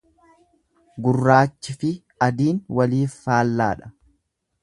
Gurraachi 1.07 1.75
fi 1.83 1.91
adiin 2.27 2.63
waliif 2.79 3.21
faallaadha. 3.27 3.93